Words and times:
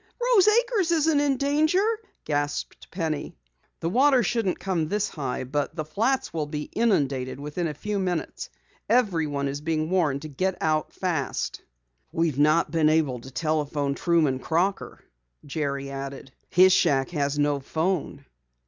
"Rose 0.33 0.47
Acres 0.47 0.89
isn't 0.91 1.19
in 1.19 1.37
danger?" 1.37 1.83
gasped 2.25 2.89
Penny. 2.89 3.37
"The 3.81 3.89
water 3.91 4.23
shouldn't 4.23 4.57
come 4.59 4.87
this 4.87 5.09
high, 5.09 5.43
but 5.43 5.75
the 5.75 5.85
flats 5.85 6.33
will 6.33 6.47
be 6.47 6.63
inundated 6.63 7.39
within 7.39 7.67
a 7.67 7.75
few 7.75 7.99
minutes. 7.99 8.49
Everyone 8.89 9.47
is 9.47 9.61
being 9.61 9.91
warned 9.91 10.23
to 10.23 10.27
get 10.27 10.57
out 10.59 10.91
fast!" 10.91 11.61
"We've 12.11 12.39
not 12.39 12.71
been 12.71 12.89
able 12.89 13.19
to 13.19 13.29
telephone 13.29 13.93
Truman 13.93 14.39
Crocker," 14.39 15.03
Jerry 15.45 15.91
added. 15.91 16.31
"His 16.49 16.73
shack 16.73 17.11
has 17.11 17.37
no 17.37 17.59
'phone." 17.59 18.25